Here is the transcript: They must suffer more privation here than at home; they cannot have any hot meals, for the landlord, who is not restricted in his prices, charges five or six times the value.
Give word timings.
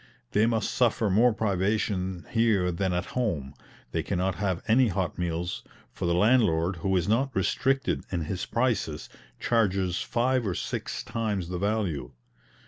They 0.31 0.47
must 0.47 0.71
suffer 0.71 1.11
more 1.11 1.31
privation 1.31 2.25
here 2.31 2.71
than 2.71 2.91
at 2.91 3.05
home; 3.13 3.53
they 3.91 4.01
cannot 4.01 4.33
have 4.33 4.63
any 4.67 4.87
hot 4.87 5.19
meals, 5.19 5.63
for 5.91 6.07
the 6.07 6.15
landlord, 6.15 6.77
who 6.77 6.97
is 6.97 7.07
not 7.07 7.29
restricted 7.35 8.03
in 8.11 8.21
his 8.21 8.47
prices, 8.47 9.09
charges 9.39 9.99
five 10.01 10.47
or 10.47 10.55
six 10.55 11.03
times 11.03 11.49
the 11.49 11.59
value. 11.59 12.13